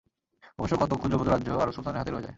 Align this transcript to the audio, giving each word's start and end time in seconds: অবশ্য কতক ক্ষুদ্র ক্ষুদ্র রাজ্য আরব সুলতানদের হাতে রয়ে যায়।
অবশ্য 0.59 0.73
কতক 0.77 0.97
ক্ষুদ্র 0.97 1.15
ক্ষুদ্র 1.17 1.33
রাজ্য 1.33 1.49
আরব 1.53 1.73
সুলতানদের 1.73 1.99
হাতে 2.01 2.11
রয়ে 2.11 2.23
যায়। 2.23 2.29